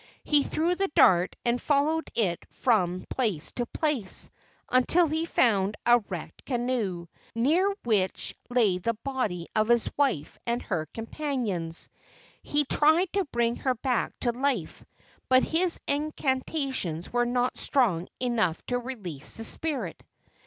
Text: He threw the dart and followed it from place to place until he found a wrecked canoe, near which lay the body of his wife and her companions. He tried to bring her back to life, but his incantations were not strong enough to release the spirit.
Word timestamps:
He 0.23 0.41
threw 0.41 0.73
the 0.73 0.87
dart 0.95 1.35
and 1.45 1.61
followed 1.61 2.09
it 2.15 2.43
from 2.49 3.03
place 3.07 3.51
to 3.51 3.67
place 3.67 4.31
until 4.67 5.05
he 5.07 5.25
found 5.27 5.75
a 5.85 5.99
wrecked 5.99 6.43
canoe, 6.43 7.05
near 7.35 7.69
which 7.83 8.33
lay 8.49 8.79
the 8.79 8.95
body 8.95 9.47
of 9.55 9.67
his 9.67 9.87
wife 9.97 10.39
and 10.47 10.59
her 10.63 10.87
companions. 10.87 11.87
He 12.41 12.65
tried 12.65 13.13
to 13.13 13.25
bring 13.25 13.57
her 13.57 13.75
back 13.75 14.19
to 14.21 14.31
life, 14.31 14.83
but 15.29 15.43
his 15.43 15.79
incantations 15.87 17.13
were 17.13 17.27
not 17.27 17.55
strong 17.55 18.07
enough 18.19 18.59
to 18.65 18.79
release 18.79 19.37
the 19.37 19.43
spirit. 19.43 20.01